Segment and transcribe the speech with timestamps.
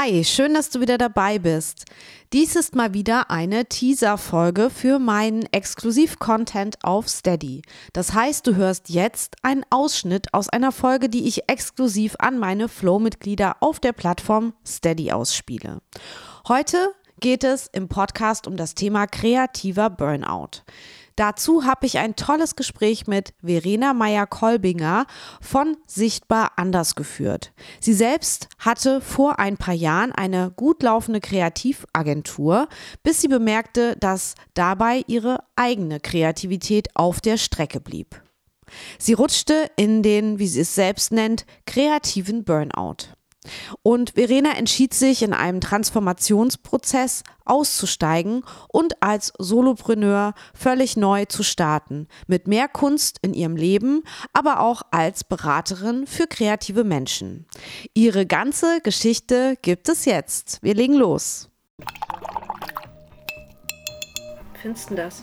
[0.00, 1.84] Hi, schön, dass du wieder dabei bist.
[2.32, 7.62] Dies ist mal wieder eine Teaser-Folge für meinen Exklusiv-Content auf Steady.
[7.94, 12.68] Das heißt, du hörst jetzt einen Ausschnitt aus einer Folge, die ich exklusiv an meine
[12.68, 15.80] Flow-Mitglieder auf der Plattform Steady ausspiele.
[16.46, 20.62] Heute geht es im Podcast um das Thema kreativer Burnout.
[21.18, 25.04] Dazu habe ich ein tolles Gespräch mit Verena Meyer-Kolbinger
[25.40, 27.52] von Sichtbar Anders geführt.
[27.80, 32.68] Sie selbst hatte vor ein paar Jahren eine gut laufende Kreativagentur,
[33.02, 38.22] bis sie bemerkte, dass dabei ihre eigene Kreativität auf der Strecke blieb.
[39.00, 43.17] Sie rutschte in den, wie sie es selbst nennt, kreativen Burnout.
[43.82, 52.08] Und Verena entschied sich in einem Transformationsprozess auszusteigen und als Solopreneur völlig neu zu starten,
[52.26, 54.02] mit mehr Kunst in ihrem Leben,
[54.32, 57.46] aber auch als Beraterin für kreative Menschen.
[57.94, 60.58] Ihre ganze Geschichte gibt es jetzt.
[60.62, 61.48] Wir legen los.
[64.60, 65.22] Findest du das?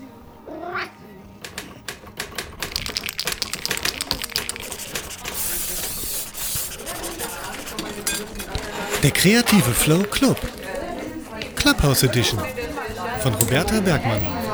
[9.05, 10.35] Der kreative Flow Club.
[11.55, 12.39] Clubhouse Edition
[13.21, 14.44] von Roberta Bergmann.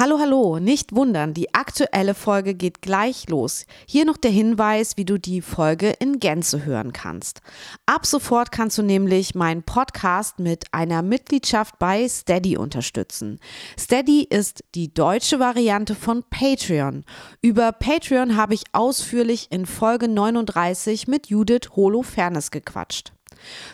[0.00, 3.66] Hallo, hallo, nicht wundern, die aktuelle Folge geht gleich los.
[3.84, 7.40] Hier noch der Hinweis, wie du die Folge in Gänze hören kannst.
[7.84, 13.40] Ab sofort kannst du nämlich meinen Podcast mit einer Mitgliedschaft bei Steady unterstützen.
[13.76, 17.04] Steady ist die deutsche Variante von Patreon.
[17.42, 23.14] Über Patreon habe ich ausführlich in Folge 39 mit Judith Holofernes gequatscht.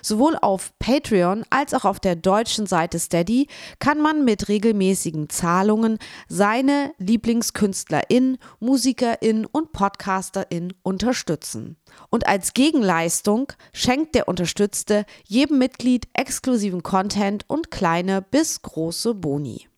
[0.02, 3.48] Sowohl auf Patreon als auch auf der deutschen Seite Steady
[3.78, 5.98] kann man mit regelmäßigen Zahlungen
[6.28, 11.76] seine Lieblingskünstlerin, Musikerin und Podcasterin unterstützen.
[12.10, 19.68] Und als Gegenleistung schenkt der Unterstützte jedem Mitglied exklusiven Content und kleine bis große Boni.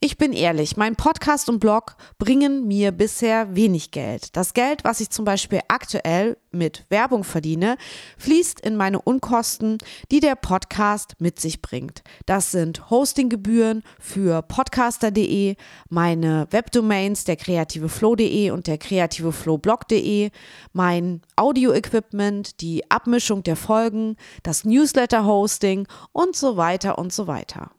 [0.00, 4.36] Ich bin ehrlich, mein Podcast und Blog bringen mir bisher wenig Geld.
[4.36, 7.76] Das Geld, was ich zum Beispiel aktuell mit Werbung verdiene,
[8.18, 9.78] fließt in meine Unkosten,
[10.10, 12.02] die der Podcast mit sich bringt.
[12.24, 15.56] Das sind Hostinggebühren für podcaster.de,
[15.88, 20.30] meine Webdomains der kreativeflow.de und der kreativeflowblog.de,
[20.72, 27.70] mein Audio-Equipment, die Abmischung der Folgen, das Newsletter-Hosting und so weiter und so weiter.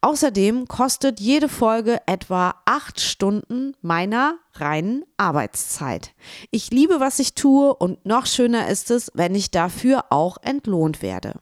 [0.00, 6.14] Außerdem kostet jede Folge etwa acht Stunden meiner reinen Arbeitszeit.
[6.50, 11.02] Ich liebe, was ich tue und noch schöner ist es, wenn ich dafür auch entlohnt
[11.02, 11.34] werde.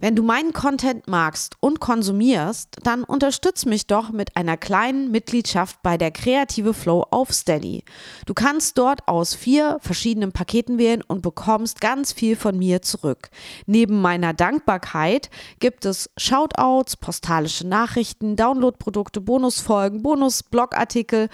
[0.00, 5.82] Wenn du meinen Content magst und konsumierst, dann unterstütz mich doch mit einer kleinen Mitgliedschaft
[5.82, 7.84] bei der Kreative Flow auf Steady.
[8.26, 13.30] Du kannst dort aus vier verschiedenen Paketen wählen und bekommst ganz viel von mir zurück.
[13.66, 21.28] Neben meiner Dankbarkeit gibt es Shoutouts, postalische Nachrichten, Downloadprodukte, Bonusfolgen, Bonus-Blogartikel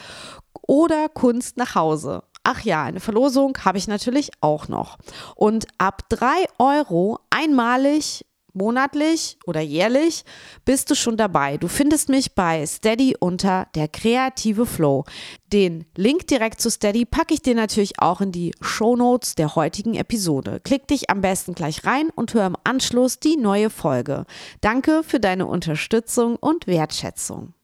[0.66, 2.22] oder Kunst nach Hause.
[2.44, 4.98] Ach ja, eine Verlosung habe ich natürlich auch noch.
[5.36, 6.26] Und ab 3
[6.58, 10.24] Euro einmalig monatlich oder jährlich
[10.64, 11.56] bist du schon dabei.
[11.56, 15.04] Du findest mich bei Steady unter der kreative Flow.
[15.52, 19.54] Den Link direkt zu Steady packe ich dir natürlich auch in die Show Notes der
[19.54, 20.60] heutigen Episode.
[20.62, 24.26] Klick dich am besten gleich rein und hör im Anschluss die neue Folge.
[24.60, 27.54] Danke für deine Unterstützung und Wertschätzung.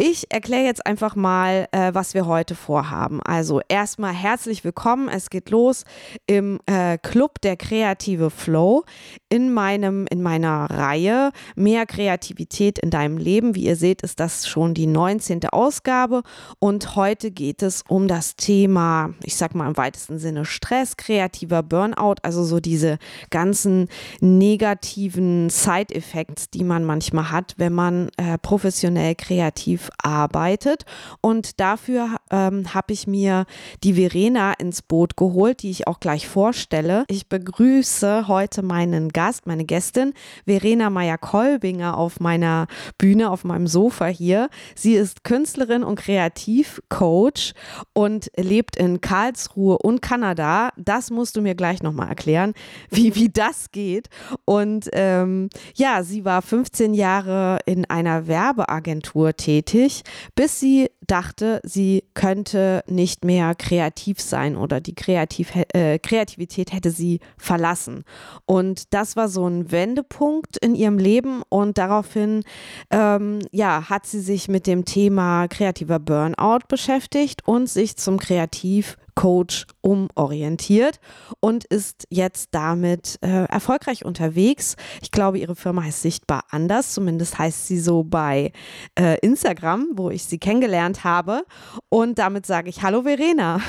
[0.00, 3.20] Ich erkläre jetzt einfach mal, äh, was wir heute vorhaben.
[3.20, 5.08] Also erstmal herzlich willkommen.
[5.08, 5.82] Es geht los
[6.28, 8.84] im äh, Club der kreative Flow
[9.28, 13.56] in meinem in meiner Reihe mehr Kreativität in deinem Leben.
[13.56, 15.48] Wie ihr seht, ist das schon die 19.
[15.48, 16.22] Ausgabe
[16.60, 21.64] und heute geht es um das Thema, ich sag mal im weitesten Sinne Stress, kreativer
[21.64, 22.98] Burnout, also so diese
[23.30, 23.88] ganzen
[24.20, 30.84] negativen Side-Effects, die man manchmal hat, wenn man äh, professionell kreativ arbeitet.
[31.20, 33.46] Und dafür ähm, habe ich mir
[33.82, 37.04] die Verena ins Boot geholt, die ich auch gleich vorstelle.
[37.08, 40.14] Ich begrüße heute meinen Gast, meine Gästin,
[40.46, 42.66] Verena Meyer-Kolbinger auf meiner
[42.98, 44.48] Bühne, auf meinem Sofa hier.
[44.74, 47.54] Sie ist Künstlerin und Kreativcoach
[47.92, 50.70] und lebt in Karlsruhe und Kanada.
[50.76, 52.54] Das musst du mir gleich nochmal erklären,
[52.90, 54.08] wie, wie das geht.
[54.44, 60.02] Und ähm, ja, sie war 15 Jahre in einer Werbeagentur tätig tätig,
[60.34, 66.90] bis sie dachte, sie könnte nicht mehr kreativ sein oder die Kreativ äh, Kreativität hätte
[66.90, 68.04] sie verlassen.
[68.46, 72.44] Und das war so ein Wendepunkt in ihrem Leben und daraufhin
[72.90, 78.96] ähm, ja, hat sie sich mit dem Thema kreativer Burnout beschäftigt und sich zum Kreativ
[79.18, 81.00] Coach umorientiert
[81.40, 84.76] und ist jetzt damit äh, erfolgreich unterwegs.
[85.02, 88.52] Ich glaube, ihre Firma heißt sichtbar anders, zumindest heißt sie so bei
[88.96, 91.44] äh, Instagram, wo ich sie kennengelernt habe.
[91.88, 93.60] Und damit sage ich Hallo Verena.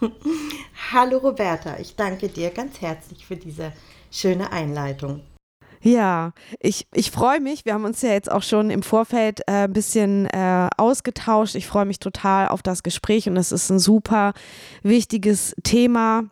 [0.92, 3.72] Hallo Roberta, ich danke dir ganz herzlich für diese
[4.10, 5.22] schöne Einleitung.
[5.80, 7.64] Ja, ich, ich freue mich.
[7.64, 11.54] Wir haben uns ja jetzt auch schon im Vorfeld äh, ein bisschen äh, ausgetauscht.
[11.54, 14.32] Ich freue mich total auf das Gespräch und es ist ein super
[14.82, 16.24] wichtiges Thema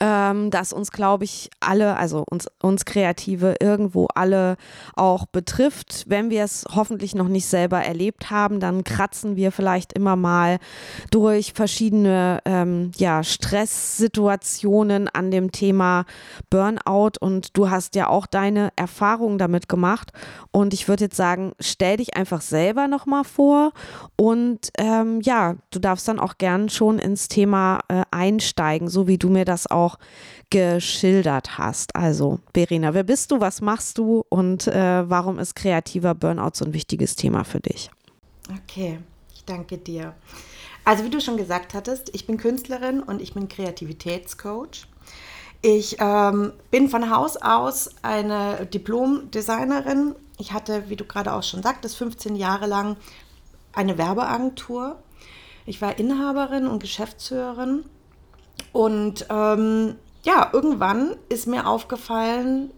[0.00, 4.56] ähm, das uns, glaube ich, alle, also uns, uns Kreative irgendwo alle
[4.94, 6.04] auch betrifft.
[6.06, 10.58] Wenn wir es hoffentlich noch nicht selber erlebt haben, dann kratzen wir vielleicht immer mal
[11.10, 16.04] durch verschiedene ähm, ja, Stresssituationen an dem Thema
[16.50, 20.12] Burnout und du hast ja auch deine Erfahrungen damit gemacht.
[20.50, 23.72] Und ich würde jetzt sagen, stell dich einfach selber nochmal vor
[24.16, 29.18] und ähm, ja, du darfst dann auch gern schon ins Thema äh, einsteigen, so wie
[29.18, 29.98] du mir das auch
[30.50, 31.96] geschildert hast.
[31.96, 36.64] Also, Verena, wer bist du, was machst du und äh, warum ist kreativer Burnout so
[36.64, 37.90] ein wichtiges Thema für dich?
[38.64, 38.98] Okay,
[39.34, 40.14] ich danke dir.
[40.84, 44.86] Also, wie du schon gesagt hattest, ich bin Künstlerin und ich bin Kreativitätscoach.
[45.62, 50.16] Ich ähm, bin von Haus aus eine Diplom-Designerin.
[50.38, 52.96] Ich hatte, wie du gerade auch schon sagtest, 15 Jahre lang
[53.72, 54.98] eine Werbeagentur.
[55.64, 57.84] Ich war Inhaberin und Geschäftsführerin
[58.72, 62.70] und ähm, ja, irgendwann ist mir aufgefallen,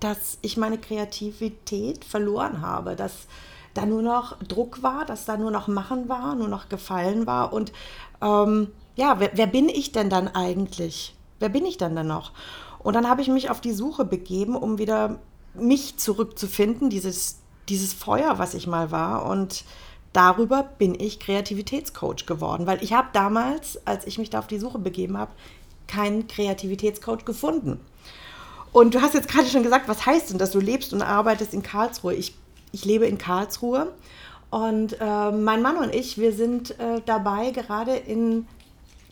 [0.00, 3.26] dass ich meine Kreativität verloren habe, dass
[3.74, 7.52] da nur noch Druck war, dass da nur noch Machen war, nur noch Gefallen war.
[7.52, 7.72] Und
[8.22, 11.14] ähm, ja, wer, wer, bin ich denn dann eigentlich?
[11.40, 12.32] Wer bin ich denn dann noch?
[12.78, 15.18] Und dann habe ich mich auf die Suche begeben, um wieder
[15.54, 19.26] mich zurückzufinden, dieses, dieses Feuer, was ich mal war.
[19.26, 19.64] Und
[20.14, 24.58] darüber bin ich Kreativitätscoach geworden, weil ich habe damals, als ich mich da auf die
[24.58, 25.32] Suche begeben habe,
[25.86, 27.78] keinen Kreativitätscoach gefunden.
[28.72, 31.52] Und du hast jetzt gerade schon gesagt, was heißt denn, dass du lebst und arbeitest
[31.52, 32.14] in Karlsruhe?
[32.14, 32.34] Ich,
[32.72, 33.92] ich lebe in Karlsruhe
[34.50, 38.46] und äh, mein Mann und ich, wir sind äh, dabei, gerade in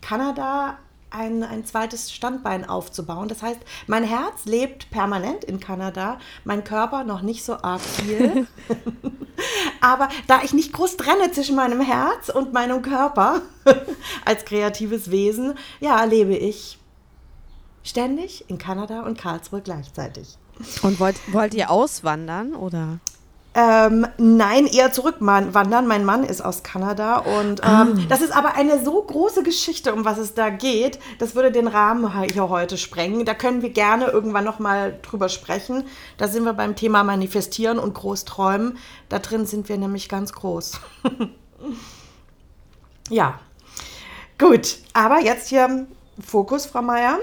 [0.01, 0.77] Kanada
[1.13, 3.27] ein, ein zweites Standbein aufzubauen.
[3.27, 8.47] Das heißt, mein Herz lebt permanent in Kanada, mein Körper noch nicht so arg viel.
[9.81, 13.41] Aber da ich nicht groß trenne zwischen meinem Herz und meinem Körper
[14.25, 16.79] als kreatives Wesen, ja, lebe ich
[17.83, 20.37] ständig in Kanada und Karlsruhe gleichzeitig.
[20.81, 22.99] Und wollt, wollt ihr auswandern oder?
[23.55, 25.85] Ähm, nein, eher zurückwandern.
[25.85, 27.87] Mein Mann ist aus Kanada und ähm, ah.
[28.09, 30.97] das ist aber eine so große Geschichte, um was es da geht.
[31.19, 33.25] Das würde den Rahmen hier heute sprengen.
[33.25, 35.83] Da können wir gerne irgendwann noch mal drüber sprechen.
[36.17, 38.79] Da sind wir beim Thema Manifestieren und Großträumen.
[39.09, 40.79] Da drin sind wir nämlich ganz groß.
[43.09, 43.39] ja,
[44.39, 44.77] gut.
[44.93, 45.85] Aber jetzt hier
[46.25, 47.19] Fokus, Frau Meier.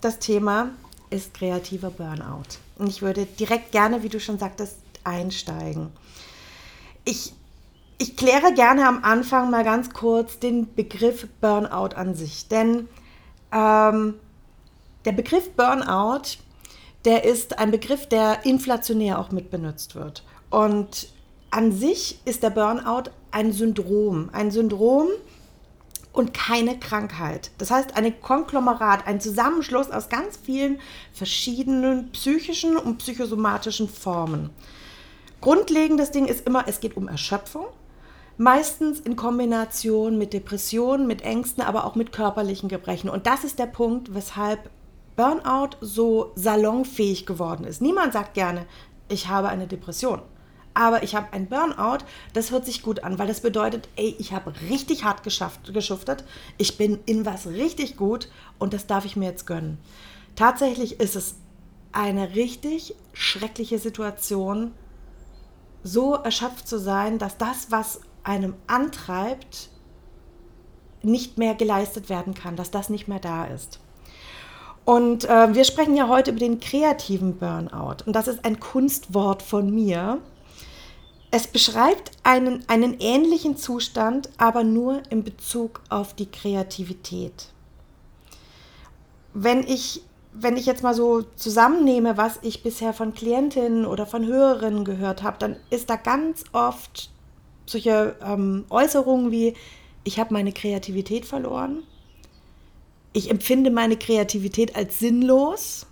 [0.00, 0.68] Das Thema
[1.10, 2.58] ist kreativer Burnout.
[2.78, 5.90] Und ich würde direkt gerne, wie du schon sagtest, einsteigen.
[7.04, 7.32] Ich,
[7.98, 12.88] ich kläre gerne am Anfang mal ganz kurz den Begriff Burnout an sich, denn
[13.52, 14.14] ähm,
[15.04, 16.38] der Begriff Burnout,
[17.04, 20.24] der ist ein Begriff, der inflationär auch mit benutzt wird.
[20.50, 21.08] Und
[21.50, 25.08] an sich ist der Burnout ein Syndrom, ein Syndrom,
[26.12, 27.50] und keine Krankheit.
[27.58, 30.78] Das heißt, ein Konglomerat, ein Zusammenschluss aus ganz vielen
[31.12, 34.50] verschiedenen psychischen und psychosomatischen Formen.
[35.42, 37.66] Grundlegendes Ding ist immer, es geht um Erschöpfung.
[38.38, 43.10] Meistens in Kombination mit Depressionen, mit Ängsten, aber auch mit körperlichen Gebrechen.
[43.10, 44.70] Und das ist der Punkt, weshalb
[45.16, 47.82] Burnout so salonfähig geworden ist.
[47.82, 48.66] Niemand sagt gerne,
[49.08, 50.22] ich habe eine Depression.
[50.74, 54.32] Aber ich habe ein Burnout, das hört sich gut an, weil das bedeutet, ey, ich
[54.32, 56.24] habe richtig hart geschafft, geschuftet,
[56.56, 58.30] ich bin in was richtig gut
[58.60, 59.78] und das darf ich mir jetzt gönnen.
[60.36, 61.34] Tatsächlich ist es
[61.90, 64.72] eine richtig schreckliche Situation,
[65.82, 69.68] so erschöpft zu sein, dass das, was einem antreibt,
[71.02, 73.80] nicht mehr geleistet werden kann, dass das nicht mehr da ist.
[74.84, 78.04] Und äh, wir sprechen ja heute über den kreativen Burnout.
[78.06, 80.18] Und das ist ein Kunstwort von mir.
[81.30, 87.48] Es beschreibt einen, einen ähnlichen Zustand, aber nur in Bezug auf die Kreativität.
[89.32, 94.26] Wenn ich wenn ich jetzt mal so zusammennehme, was ich bisher von Klientinnen oder von
[94.26, 97.10] Hörerinnen gehört habe, dann ist da ganz oft
[97.66, 99.54] solche ähm, Äußerungen wie,
[100.04, 101.82] ich habe meine Kreativität verloren,
[103.12, 105.86] ich empfinde meine Kreativität als sinnlos,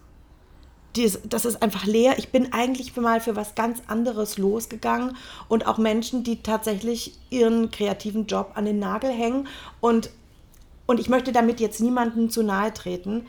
[0.97, 2.19] Dies, das ist einfach leer.
[2.19, 5.17] Ich bin eigentlich mal für was ganz anderes losgegangen
[5.49, 9.47] und auch Menschen, die tatsächlich ihren kreativen Job an den Nagel hängen.
[9.81, 10.11] Und,
[10.87, 13.27] und ich möchte damit jetzt niemandem zu nahe treten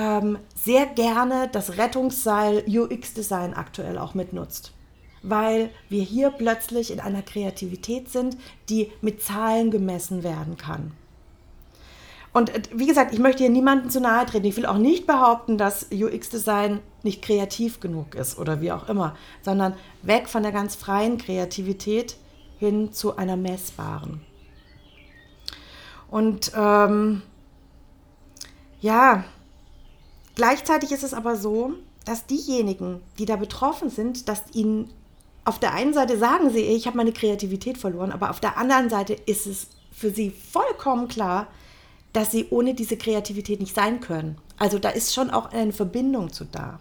[0.00, 4.72] ähm, sehr gerne das Rettungsseil UX-Design aktuell auch mitnutzt.
[5.22, 8.38] Weil wir hier plötzlich in einer Kreativität sind,
[8.70, 10.92] die mit Zahlen gemessen werden kann.
[12.32, 14.46] Und äh, wie gesagt, ich möchte hier niemandem zu nahe treten.
[14.46, 19.14] Ich will auch nicht behaupten, dass UX-Design nicht kreativ genug ist oder wie auch immer,
[19.42, 22.16] sondern weg von der ganz freien Kreativität
[22.58, 24.22] hin zu einer messbaren.
[26.10, 27.20] Und ähm,
[28.80, 29.24] ja,
[30.34, 34.90] Gleichzeitig ist es aber so, dass diejenigen, die da betroffen sind, dass ihnen
[35.44, 38.90] auf der einen Seite sagen sie, ich habe meine Kreativität verloren, aber auf der anderen
[38.90, 41.46] Seite ist es für sie vollkommen klar,
[42.12, 44.38] dass sie ohne diese Kreativität nicht sein können.
[44.58, 46.78] Also da ist schon auch eine Verbindung zu da.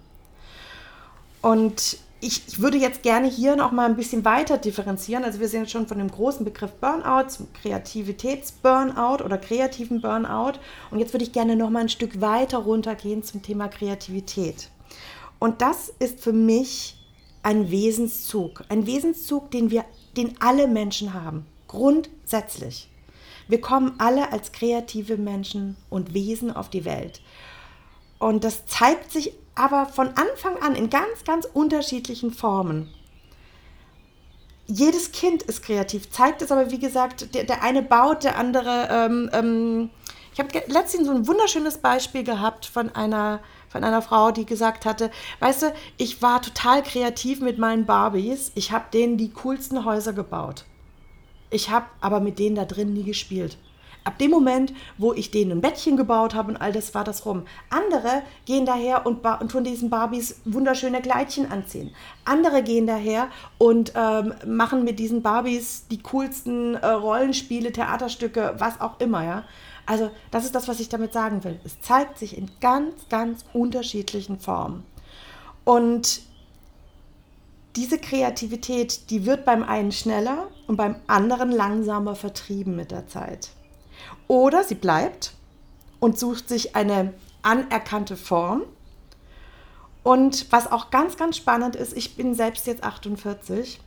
[1.41, 5.23] Und ich, ich, würde jetzt gerne hier noch mal ein bisschen weiter differenzieren.
[5.23, 10.59] Also wir sind jetzt schon von dem großen Begriff Burnout zum Kreativitäts-Burnout oder kreativen Burnout.
[10.91, 14.69] Und jetzt würde ich gerne noch mal ein Stück weiter runtergehen zum Thema Kreativität.
[15.39, 16.97] Und das ist für mich
[17.41, 18.63] ein Wesenszug.
[18.67, 19.85] Ein Wesenszug, den wir,
[20.17, 21.45] den alle Menschen haben.
[21.67, 22.89] Grundsätzlich.
[23.47, 27.21] Wir kommen alle als kreative Menschen und Wesen auf die Welt.
[28.19, 32.93] Und das zeigt sich aber von Anfang an in ganz, ganz unterschiedlichen Formen.
[34.67, 38.87] Jedes Kind ist kreativ, zeigt es aber, wie gesagt, der, der eine baut, der andere.
[38.89, 39.89] Ähm, ähm,
[40.31, 44.85] ich habe letztens so ein wunderschönes Beispiel gehabt von einer, von einer Frau, die gesagt
[44.85, 49.83] hatte, weißt du, ich war total kreativ mit meinen Barbies, ich habe denen die coolsten
[49.83, 50.65] Häuser gebaut.
[51.49, 53.57] Ich habe aber mit denen da drin nie gespielt.
[54.03, 57.25] Ab dem Moment, wo ich denen ein Bettchen gebaut habe und all das war das
[57.25, 57.43] rum.
[57.69, 61.93] Andere gehen daher und, und von diesen Barbies wunderschöne Kleidchen anziehen.
[62.25, 63.27] Andere gehen daher
[63.57, 69.43] und ähm, machen mit diesen Barbies die coolsten äh, Rollenspiele, Theaterstücke, was auch immer, ja.
[69.85, 71.59] Also das ist das, was ich damit sagen will.
[71.65, 74.83] Es zeigt sich in ganz, ganz unterschiedlichen Formen.
[75.65, 76.21] Und
[77.75, 83.49] diese Kreativität, die wird beim einen schneller und beim anderen langsamer vertrieben mit der Zeit.
[84.29, 85.33] Oder sie bleibt
[85.99, 88.61] und sucht sich eine anerkannte Form.
[90.03, 93.81] Und was auch ganz, ganz spannend ist, ich bin selbst jetzt 48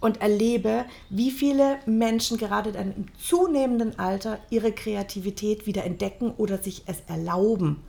[0.00, 6.58] und erlebe, wie viele Menschen gerade dann im zunehmenden Alter ihre Kreativität wieder entdecken oder
[6.58, 7.82] sich es erlauben,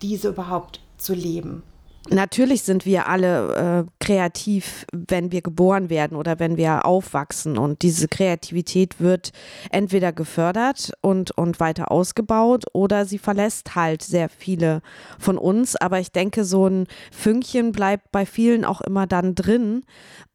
[0.00, 1.64] diese überhaupt zu leben.
[2.10, 7.58] Natürlich sind wir alle äh, kreativ, wenn wir geboren werden oder wenn wir aufwachsen.
[7.58, 9.32] Und diese Kreativität wird
[9.70, 14.82] entweder gefördert und, und weiter ausgebaut oder sie verlässt halt sehr viele
[15.18, 15.74] von uns.
[15.76, 19.84] Aber ich denke, so ein Fünkchen bleibt bei vielen auch immer dann drin.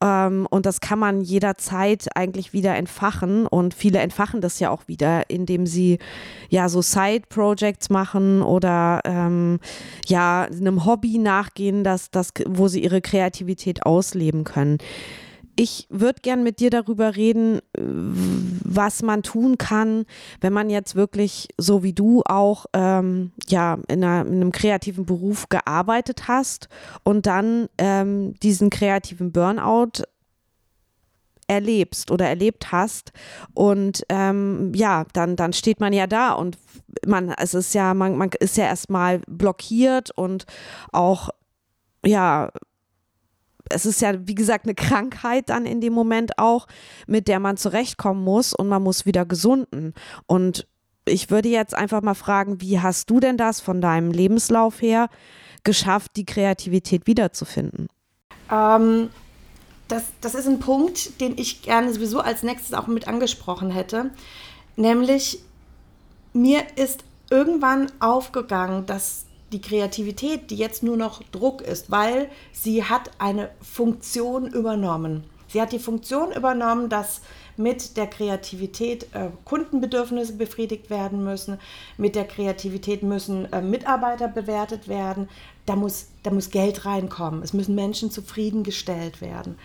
[0.04, 3.46] Ähm, und das kann man jederzeit eigentlich wieder entfachen.
[3.48, 6.00] Und viele entfachen das ja auch wieder, indem sie
[6.50, 9.60] ja so Side-Projects machen oder ähm,
[10.08, 14.78] ja einem Hobby nachgehen gehen, dass, dass, wo sie ihre Kreativität ausleben können.
[15.56, 20.06] Ich würde gern mit dir darüber reden, was man tun kann,
[20.40, 25.06] wenn man jetzt wirklich, so wie du auch, ähm, ja, in, einer, in, einem kreativen
[25.06, 26.70] Beruf gearbeitet hast
[27.04, 30.04] und dann ähm, diesen kreativen Burnout
[31.50, 33.12] erlebst oder erlebt hast.
[33.54, 36.58] Und ähm, ja, dann, dann steht man ja da und
[37.06, 40.46] man, es ist ja, man, man ist ja erstmal blockiert und
[40.94, 41.30] auch
[42.06, 42.52] ja,
[43.70, 46.68] es ist ja, wie gesagt, eine Krankheit dann in dem Moment auch,
[47.08, 49.94] mit der man zurechtkommen muss und man muss wieder gesunden.
[50.26, 50.68] Und
[51.06, 55.10] ich würde jetzt einfach mal fragen, wie hast du denn das von deinem Lebenslauf her
[55.64, 57.88] geschafft, die Kreativität wiederzufinden?
[58.52, 59.10] Ähm,
[59.88, 64.12] das, das ist ein Punkt, den ich gerne sowieso als nächstes auch mit angesprochen hätte.
[64.76, 65.40] Nämlich,
[66.34, 72.84] mir ist irgendwann aufgegangen, dass die Kreativität, die jetzt nur noch Druck ist, weil sie
[72.84, 75.24] hat eine Funktion übernommen.
[75.48, 77.22] Sie hat die Funktion übernommen, dass
[77.58, 81.60] mit der Kreativität äh, Kundenbedürfnisse befriedigt werden müssen,
[81.98, 85.28] mit der Kreativität müssen äh, Mitarbeiter bewertet werden,
[85.66, 89.58] da muss, da muss Geld reinkommen, es müssen Menschen zufriedengestellt werden.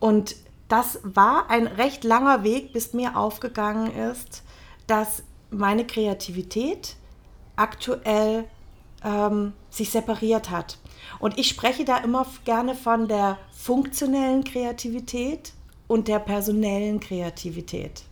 [0.00, 0.36] Und
[0.68, 4.42] das war ein recht langer Weg, bis mir aufgegangen ist,
[4.86, 6.96] dass meine Kreativität
[7.56, 8.44] aktuell
[9.04, 10.78] ähm, sich separiert hat.
[11.18, 15.52] Und ich spreche da immer gerne von der funktionellen Kreativität
[15.86, 18.02] und der personellen Kreativität.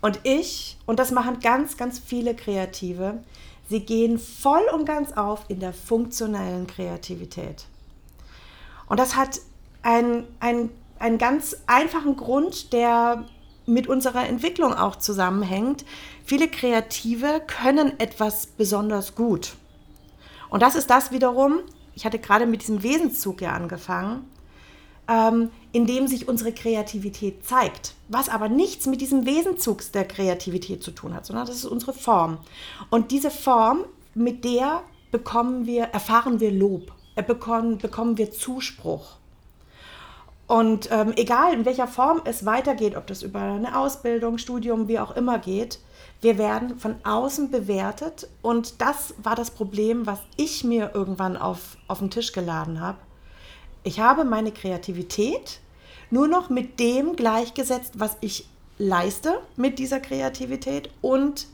[0.00, 3.22] Und ich, und das machen ganz, ganz viele Kreative,
[3.68, 7.64] sie gehen voll und ganz auf in der funktionellen Kreativität.
[8.86, 9.40] Und das hat
[9.82, 13.24] einen, einen, einen ganz einfachen Grund, der
[13.66, 15.84] mit unserer Entwicklung auch zusammenhängt.
[16.24, 19.54] Viele Kreative können etwas besonders gut.
[20.54, 21.62] Und das ist das wiederum,
[21.96, 24.24] ich hatte gerade mit diesem Wesenszug ja angefangen,
[25.08, 30.80] ähm, in dem sich unsere Kreativität zeigt, was aber nichts mit diesem Wesenzug der Kreativität
[30.84, 32.38] zu tun hat, sondern das ist unsere Form.
[32.88, 33.84] Und diese Form,
[34.14, 39.16] mit der bekommen wir, erfahren wir Lob, äh, bekommen, bekommen wir Zuspruch.
[40.46, 44.98] Und ähm, egal in welcher Form es weitergeht, ob das über eine Ausbildung, Studium, wie
[44.98, 45.78] auch immer geht,
[46.20, 48.28] wir werden von außen bewertet.
[48.42, 52.98] Und das war das Problem, was ich mir irgendwann auf, auf den Tisch geladen habe.
[53.84, 55.60] Ich habe meine Kreativität
[56.10, 58.46] nur noch mit dem gleichgesetzt, was ich
[58.76, 61.46] leiste mit dieser Kreativität und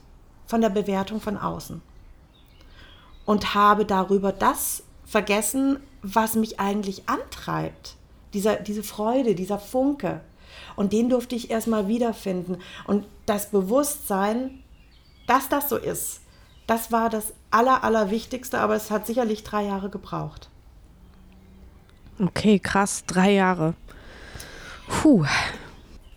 [0.47, 1.81] von der Bewertung von außen.
[3.25, 7.97] Und habe darüber das vergessen, was mich eigentlich antreibt
[8.33, 10.21] dieser, diese Freude, dieser Funke.
[10.77, 12.59] Und den durfte ich erstmal wiederfinden.
[12.87, 14.63] Und das Bewusstsein,
[15.27, 16.21] dass das so ist,
[16.67, 20.49] das war das Aller, Allerwichtigste, aber es hat sicherlich drei Jahre gebraucht.
[22.21, 23.75] Okay, krass, drei Jahre.
[24.89, 25.25] Puh.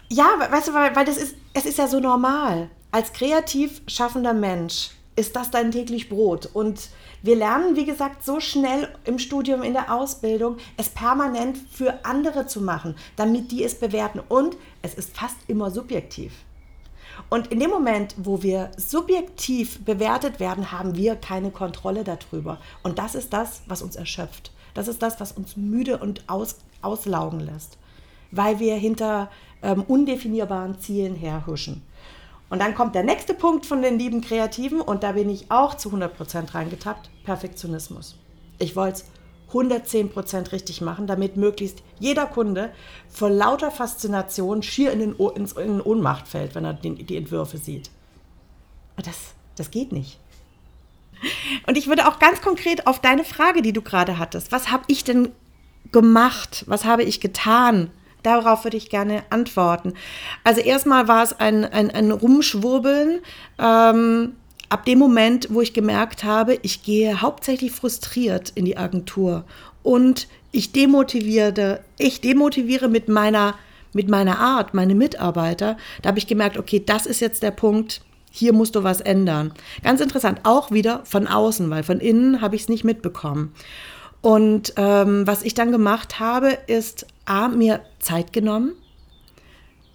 [0.09, 2.69] Ja, weißt du, weil, weil das ist, es ist ja so normal.
[2.91, 6.49] Als kreativ schaffender Mensch ist das dein täglich Brot.
[6.53, 6.89] Und
[7.21, 12.47] wir lernen, wie gesagt, so schnell im Studium, in der Ausbildung, es permanent für andere
[12.47, 14.19] zu machen, damit die es bewerten.
[14.27, 16.33] Und es ist fast immer subjektiv.
[17.29, 22.59] Und in dem Moment, wo wir subjektiv bewertet werden, haben wir keine Kontrolle darüber.
[22.81, 24.51] Und das ist das, was uns erschöpft.
[24.73, 27.77] Das ist das, was uns müde und aus, auslaugen lässt,
[28.31, 29.29] weil wir hinter
[29.61, 31.83] ähm, undefinierbaren Zielen herhuschen.
[32.53, 35.73] Und dann kommt der nächste Punkt von den lieben Kreativen und da bin ich auch
[35.73, 38.15] zu 100% reingetappt, Perfektionismus.
[38.59, 39.05] Ich wollte es
[39.51, 42.71] 110% richtig machen, damit möglichst jeder Kunde
[43.09, 47.57] vor lauter Faszination schier in, den, in, in Ohnmacht fällt, wenn er die, die Entwürfe
[47.57, 47.89] sieht.
[48.97, 50.19] Das, das geht nicht.
[51.65, 54.83] Und ich würde auch ganz konkret auf deine Frage, die du gerade hattest, was habe
[54.89, 55.29] ich denn
[55.91, 56.65] gemacht?
[56.67, 57.89] Was habe ich getan?
[58.23, 59.93] Darauf würde ich gerne antworten.
[60.43, 63.19] Also erstmal war es ein, ein, ein Rumschwurbeln.
[63.59, 64.33] Ähm,
[64.69, 69.43] ab dem Moment, wo ich gemerkt habe, ich gehe hauptsächlich frustriert in die Agentur
[69.83, 73.55] und ich demotiviere, ich demotiviere mit meiner,
[73.93, 78.01] mit meiner Art meine Mitarbeiter, da habe ich gemerkt, okay, das ist jetzt der Punkt,
[78.31, 79.53] hier musst du was ändern.
[79.83, 83.53] Ganz interessant, auch wieder von außen, weil von innen habe ich es nicht mitbekommen.
[84.21, 88.73] Und ähm, was ich dann gemacht habe, ist A, mir Zeit genommen,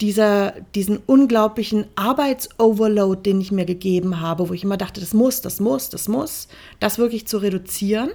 [0.00, 5.40] dieser, diesen unglaublichen Arbeitsoverload, den ich mir gegeben habe, wo ich immer dachte, das muss,
[5.40, 8.10] das muss, das muss, das wirklich zu reduzieren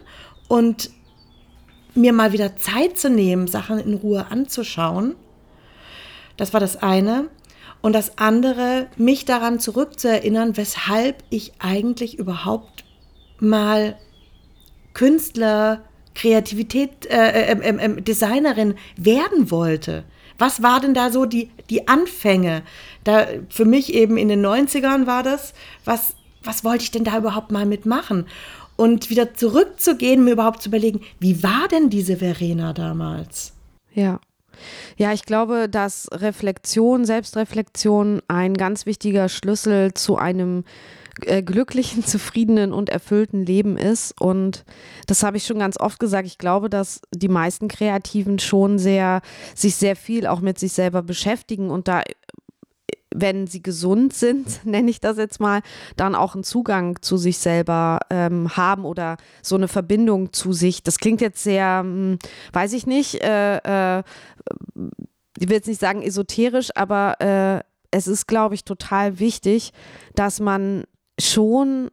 [0.47, 0.91] und
[1.95, 5.15] mir mal wieder Zeit zu nehmen, Sachen in Ruhe anzuschauen.
[6.37, 7.29] Das war das eine.
[7.81, 12.85] Und das andere, mich daran zurückzuerinnern, weshalb ich eigentlich überhaupt
[13.39, 13.97] mal
[14.93, 15.83] Künstler,
[16.15, 20.03] Kreativität, äh, äh, äh, äh, Designerin werden wollte.
[20.37, 22.63] Was war denn da so die, die Anfänge?
[23.03, 25.53] Da, für mich eben in den 90ern war das,
[25.85, 28.27] was, was wollte ich denn da überhaupt mal mitmachen?
[28.75, 33.53] Und wieder zurückzugehen, mir überhaupt zu überlegen, wie war denn diese Verena damals?
[33.93, 34.19] Ja.
[34.97, 40.63] Ja, ich glaube, dass Reflexion, Selbstreflexion ein ganz wichtiger Schlüssel zu einem
[41.15, 44.19] glücklichen, zufriedenen und erfüllten Leben ist.
[44.19, 44.65] Und
[45.07, 46.27] das habe ich schon ganz oft gesagt.
[46.27, 49.21] Ich glaube, dass die meisten Kreativen schon sehr,
[49.55, 52.03] sich sehr viel auch mit sich selber beschäftigen und da
[53.15, 55.61] wenn sie gesund sind, nenne ich das jetzt mal,
[55.95, 60.81] dann auch einen Zugang zu sich selber ähm, haben oder so eine Verbindung zu sich.
[60.81, 62.17] Das klingt jetzt sehr, hm,
[62.53, 63.57] weiß ich nicht, äh,
[63.99, 64.03] äh,
[65.37, 69.71] ich will jetzt nicht sagen esoterisch, aber äh, es ist, glaube ich, total wichtig,
[70.15, 70.85] dass man
[71.23, 71.89] schon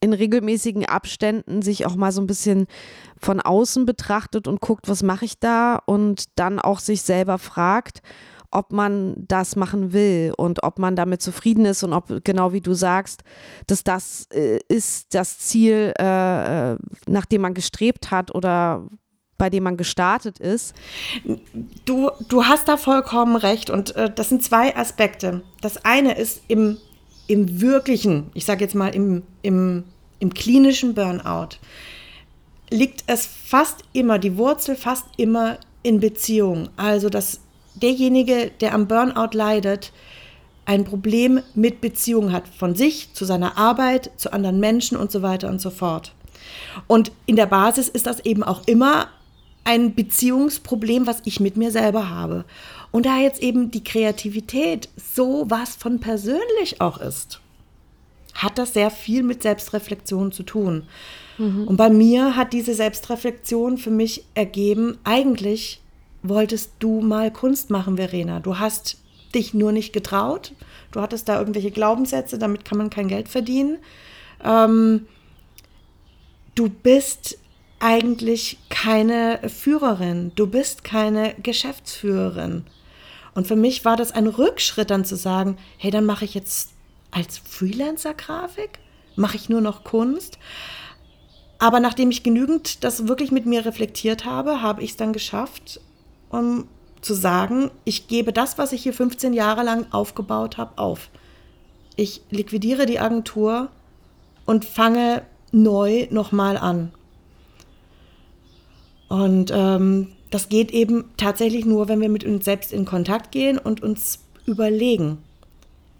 [0.00, 2.66] in regelmäßigen Abständen sich auch mal so ein bisschen
[3.18, 8.00] von außen betrachtet und guckt, was mache ich da und dann auch sich selber fragt,
[8.50, 12.60] ob man das machen will und ob man damit zufrieden ist und ob, genau wie
[12.62, 13.22] du sagst,
[13.66, 18.88] dass das äh, ist das Ziel, äh, äh nach dem man gestrebt hat oder
[19.38, 20.74] bei dem man gestartet ist.
[21.86, 25.42] Du, du hast da vollkommen recht und äh, das sind zwei Aspekte.
[25.62, 26.78] Das eine ist im
[27.30, 29.84] im wirklichen, ich sage jetzt mal im, im,
[30.18, 31.58] im klinischen Burnout,
[32.70, 36.70] liegt es fast immer, die Wurzel fast immer in Beziehung.
[36.76, 37.38] Also dass
[37.76, 39.92] derjenige, der am Burnout leidet,
[40.64, 45.22] ein Problem mit Beziehung hat, von sich zu seiner Arbeit, zu anderen Menschen und so
[45.22, 46.12] weiter und so fort.
[46.88, 49.06] Und in der Basis ist das eben auch immer
[49.70, 52.44] ein Beziehungsproblem, was ich mit mir selber habe.
[52.90, 57.40] Und da jetzt eben die Kreativität so was von persönlich auch ist,
[58.34, 60.88] hat das sehr viel mit Selbstreflexion zu tun.
[61.38, 61.68] Mhm.
[61.68, 65.80] Und bei mir hat diese Selbstreflexion für mich ergeben, eigentlich
[66.24, 68.40] wolltest du mal Kunst machen, Verena.
[68.40, 68.98] Du hast
[69.36, 70.52] dich nur nicht getraut.
[70.90, 73.78] Du hattest da irgendwelche Glaubenssätze, damit kann man kein Geld verdienen.
[74.44, 75.06] Ähm,
[76.56, 77.38] du bist
[77.80, 82.64] eigentlich keine Führerin, du bist keine Geschäftsführerin.
[83.34, 86.70] Und für mich war das ein Rückschritt dann zu sagen, hey, dann mache ich jetzt
[87.10, 88.78] als Freelancer Grafik,
[89.16, 90.38] mache ich nur noch Kunst.
[91.58, 95.80] Aber nachdem ich genügend das wirklich mit mir reflektiert habe, habe ich es dann geschafft,
[96.28, 96.68] um
[97.00, 101.08] zu sagen, ich gebe das, was ich hier 15 Jahre lang aufgebaut habe, auf.
[101.96, 103.68] Ich liquidiere die Agentur
[104.44, 106.92] und fange neu nochmal an.
[109.10, 113.58] Und ähm, das geht eben tatsächlich nur, wenn wir mit uns selbst in Kontakt gehen
[113.58, 115.18] und uns überlegen,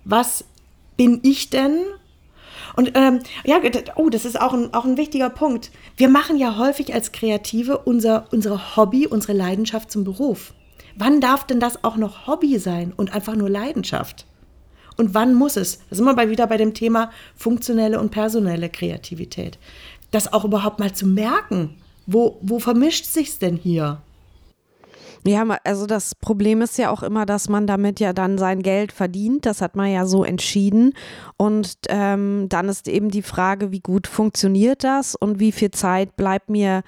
[0.05, 0.45] was
[0.97, 1.81] bin ich denn?
[2.77, 3.61] Und ähm, ja,
[3.97, 5.73] oh, das ist auch ein, auch ein wichtiger Punkt.
[5.97, 10.55] Wir machen ja häufig als Kreative unser, unsere Hobby, unsere Leidenschaft zum Beruf.
[10.95, 14.25] Wann darf denn das auch noch Hobby sein und einfach nur Leidenschaft?
[14.97, 15.81] Und wann muss es?
[15.91, 19.59] Da sind wir bei, wieder bei dem Thema funktionelle und personelle Kreativität.
[20.13, 21.75] Das auch überhaupt mal zu merken.
[22.07, 24.01] Wo, wo vermischt sich's denn hier?
[25.27, 28.91] Ja, also das Problem ist ja auch immer, dass man damit ja dann sein Geld
[28.91, 29.45] verdient.
[29.45, 30.95] Das hat man ja so entschieden.
[31.37, 36.17] Und ähm, dann ist eben die Frage, wie gut funktioniert das und wie viel Zeit
[36.17, 36.83] bleibt mir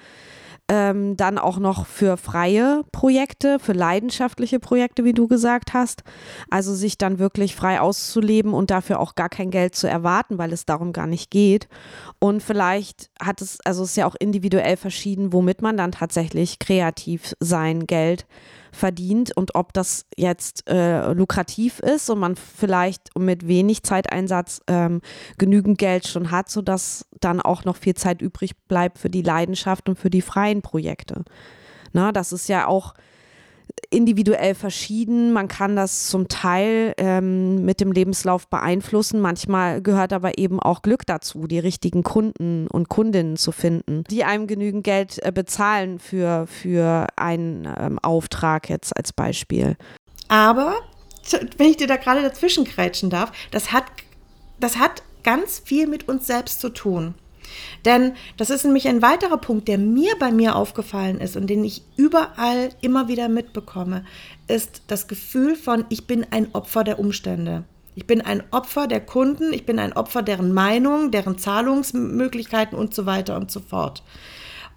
[0.69, 6.03] ähm, dann auch noch für freie Projekte, für leidenschaftliche Projekte, wie du gesagt hast.
[6.49, 10.53] Also sich dann wirklich frei auszuleben und dafür auch gar kein Geld zu erwarten, weil
[10.53, 11.67] es darum gar nicht geht.
[12.19, 16.59] Und vielleicht hat es, also es ist ja auch individuell verschieden, womit man dann tatsächlich
[16.59, 18.25] kreativ sein Geld
[18.73, 25.01] verdient und ob das jetzt äh, lukrativ ist und man vielleicht mit wenig Zeiteinsatz ähm,
[25.37, 29.87] genügend Geld schon hat, sodass dann auch noch viel Zeit übrig bleibt für die Leidenschaft
[29.87, 31.23] und für die freien Projekte.
[31.93, 32.95] Na, das ist ja auch
[33.93, 35.31] individuell verschieden.
[35.31, 39.21] Man kann das zum Teil ähm, mit dem Lebenslauf beeinflussen.
[39.21, 44.23] Manchmal gehört aber eben auch Glück dazu, die richtigen Kunden und Kundinnen zu finden, die
[44.23, 49.77] einem genügend Geld äh, bezahlen für, für einen ähm, Auftrag jetzt als Beispiel.
[50.27, 50.75] Aber,
[51.57, 53.85] wenn ich dir da gerade dazwischen krätschen darf, das hat,
[54.59, 57.15] das hat ganz viel mit uns selbst zu tun.
[57.85, 61.63] Denn das ist nämlich ein weiterer Punkt, der mir bei mir aufgefallen ist und den
[61.63, 64.05] ich überall immer wieder mitbekomme,
[64.47, 67.63] ist das Gefühl von, ich bin ein Opfer der Umstände.
[67.95, 72.93] Ich bin ein Opfer der Kunden, ich bin ein Opfer deren Meinung, deren Zahlungsmöglichkeiten und
[72.93, 74.03] so weiter und so fort.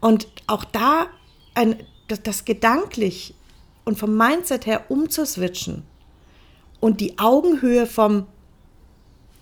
[0.00, 1.06] Und auch da
[1.54, 1.76] ein,
[2.08, 3.34] das, das gedanklich
[3.84, 5.84] und vom Mindset her umzuswitchen
[6.80, 8.26] und die Augenhöhe vom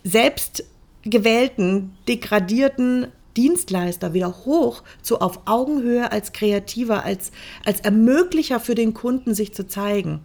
[0.05, 7.33] selbstgewählten, degradierten Dienstleister wieder hoch zu auf Augenhöhe als Kreativer, als,
[7.65, 10.25] als Ermöglicher für den Kunden, sich zu zeigen.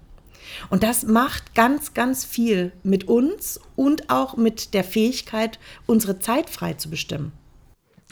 [0.70, 6.50] Und das macht ganz, ganz viel mit uns und auch mit der Fähigkeit, unsere Zeit
[6.50, 7.32] frei zu bestimmen.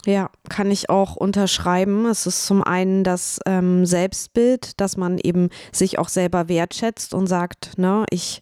[0.06, 2.06] Ja, kann ich auch unterschreiben.
[2.06, 7.28] Es ist zum einen das ähm, Selbstbild, dass man eben sich auch selber wertschätzt und
[7.28, 8.42] sagt, ne, ich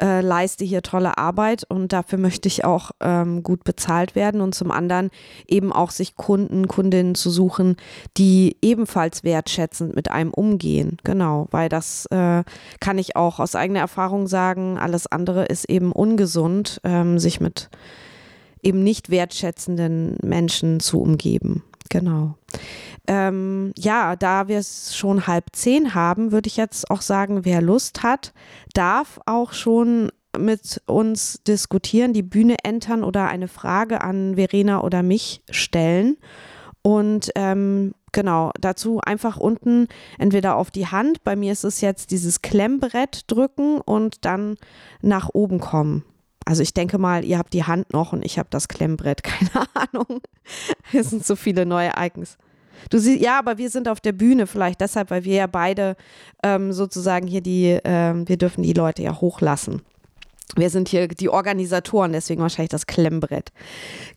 [0.00, 4.54] äh, leiste hier tolle Arbeit und dafür möchte ich auch ähm, gut bezahlt werden und
[4.54, 5.10] zum anderen
[5.46, 7.76] eben auch sich Kunden, Kundinnen zu suchen,
[8.16, 10.98] die ebenfalls wertschätzend mit einem umgehen.
[11.04, 12.44] Genau, weil das äh,
[12.80, 14.78] kann ich auch aus eigener Erfahrung sagen.
[14.78, 17.70] Alles andere ist eben ungesund, ähm, sich mit
[18.62, 21.62] eben nicht wertschätzenden Menschen zu umgeben.
[21.88, 22.34] Genau.
[23.06, 27.62] Ähm, ja, da wir es schon halb zehn haben, würde ich jetzt auch sagen, wer
[27.62, 28.32] Lust hat,
[28.74, 35.02] darf auch schon mit uns diskutieren, die Bühne entern oder eine Frage an Verena oder
[35.02, 36.16] mich stellen.
[36.82, 39.88] Und ähm, genau, dazu einfach unten
[40.18, 44.56] entweder auf die Hand, bei mir ist es jetzt dieses Klemmbrett drücken und dann
[45.02, 46.04] nach oben kommen.
[46.44, 49.66] Also ich denke mal, ihr habt die Hand noch und ich habe das Klemmbrett, keine
[49.74, 50.20] Ahnung.
[50.92, 52.38] Es sind so viele neue Ereignisse.
[52.90, 55.96] Du siehst, ja, aber wir sind auf der Bühne vielleicht deshalb, weil wir ja beide
[56.42, 59.82] ähm, sozusagen hier die, ähm, wir dürfen die Leute ja hochlassen.
[60.54, 63.50] Wir sind hier die Organisatoren, deswegen wahrscheinlich das Klemmbrett.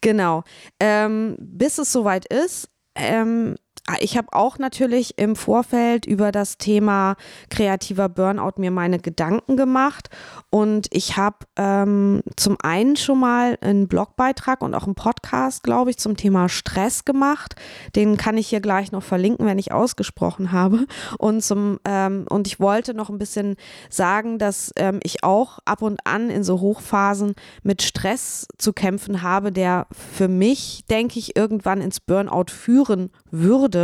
[0.02, 0.44] Genau.
[0.80, 3.56] Ähm, bis es soweit ist, ähm,
[4.00, 7.16] ich habe auch natürlich im Vorfeld über das Thema
[7.50, 10.10] kreativer Burnout mir meine Gedanken gemacht
[10.50, 15.92] und ich habe ähm, zum einen schon mal einen Blogbeitrag und auch einen Podcast, glaube
[15.92, 17.56] ich, zum Thema Stress gemacht.
[17.96, 20.86] Den kann ich hier gleich noch verlinken, wenn ich ausgesprochen habe.
[21.18, 23.56] Und zum ähm, und ich wollte noch ein bisschen
[23.90, 29.22] sagen, dass ähm, ich auch ab und an in so Hochphasen mit Stress zu kämpfen
[29.22, 33.79] habe, der für mich, denke ich, irgendwann ins Burnout führen würde,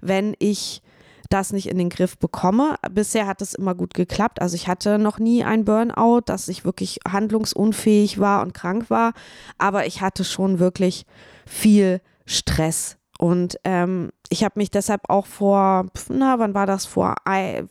[0.00, 0.82] wenn ich
[1.30, 2.74] das nicht in den Griff bekomme.
[2.90, 4.42] Bisher hat es immer gut geklappt.
[4.42, 9.12] Also ich hatte noch nie ein Burnout, dass ich wirklich handlungsunfähig war und krank war,
[9.56, 11.06] aber ich hatte schon wirklich
[11.46, 12.96] viel Stress.
[13.18, 16.86] Und ähm, ich habe mich deshalb auch vor, na, wann war das?
[16.86, 17.16] Vor,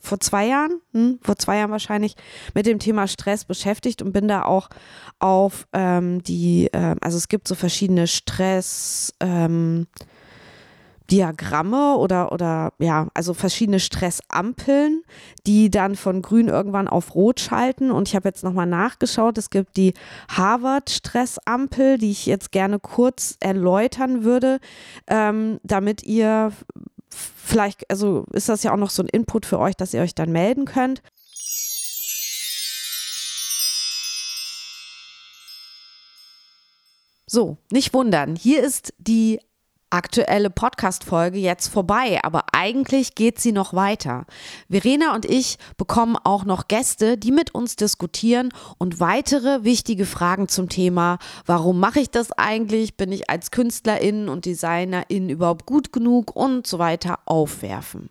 [0.00, 0.80] vor zwei Jahren?
[0.92, 1.18] Hm?
[1.22, 2.14] Vor zwei Jahren wahrscheinlich
[2.54, 4.68] mit dem Thema Stress beschäftigt und bin da auch
[5.18, 9.88] auf ähm, die, äh, also es gibt so verschiedene Stress, ähm,
[11.10, 15.02] Diagramme oder, oder ja, also verschiedene Stressampeln,
[15.46, 17.90] die dann von grün irgendwann auf rot schalten.
[17.90, 19.36] Und ich habe jetzt nochmal nachgeschaut.
[19.38, 19.94] Es gibt die
[20.28, 24.60] Harvard-Stressampel, die ich jetzt gerne kurz erläutern würde,
[25.08, 26.52] ähm, damit ihr
[27.10, 30.14] vielleicht, also ist das ja auch noch so ein Input für euch, dass ihr euch
[30.14, 31.02] dann melden könnt.
[37.26, 38.34] So, nicht wundern.
[38.34, 39.40] Hier ist die
[39.90, 44.24] aktuelle Podcast-Folge jetzt vorbei, aber eigentlich geht sie noch weiter.
[44.68, 50.48] Verena und ich bekommen auch noch Gäste, die mit uns diskutieren und weitere wichtige Fragen
[50.48, 55.92] zum Thema, warum mache ich das eigentlich, bin ich als Künstlerin und Designerin überhaupt gut
[55.92, 58.10] genug und so weiter aufwerfen.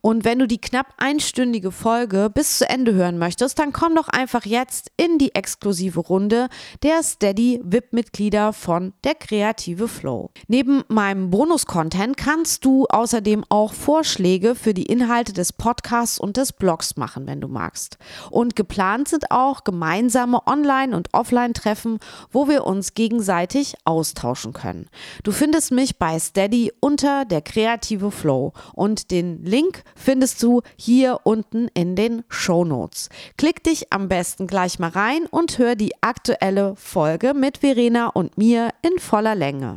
[0.00, 4.08] Und wenn du die knapp einstündige Folge bis zu Ende hören möchtest, dann komm doch
[4.08, 6.48] einfach jetzt in die exklusive Runde
[6.82, 10.30] der Steady VIP-Mitglieder von der Kreative Flow.
[10.48, 16.52] Neben meinem Bonus-Content kannst du außerdem auch Vorschläge für die Inhalte des Podcasts und des
[16.52, 17.98] Blogs machen, wenn du magst.
[18.30, 21.98] Und geplant sind auch gemeinsame Online- und Offline-Treffen,
[22.30, 24.88] wo wir uns gegenseitig austauschen können.
[25.22, 31.20] Du findest mich bei Steady unter der Kreative Flow und den Link findest du hier
[31.24, 33.10] unten in den Show Notes.
[33.36, 38.38] Klick dich am besten gleich mal rein und hör die aktuelle Folge mit Verena und
[38.38, 39.76] mir in voller Länge.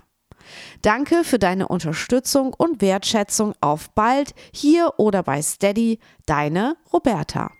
[0.81, 3.53] Danke für deine Unterstützung und Wertschätzung.
[3.59, 7.51] Auf bald hier oder bei Steady, deine Roberta.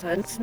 [0.00, 0.40] Sonst